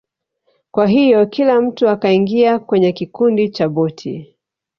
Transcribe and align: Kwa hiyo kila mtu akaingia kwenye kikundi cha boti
Kwa 0.71 0.87
hiyo 0.87 1.25
kila 1.25 1.61
mtu 1.61 1.89
akaingia 1.89 2.59
kwenye 2.59 2.91
kikundi 2.91 3.49
cha 3.49 3.69
boti 3.69 4.35